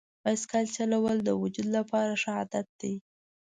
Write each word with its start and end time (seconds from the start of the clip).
بایسکل 0.23 0.65
چلول 0.75 1.17
د 1.23 1.29
وجود 1.41 1.67
لپاره 1.77 2.13
ښه 2.21 2.31
عادت 2.39 2.67
دی. 2.81 2.93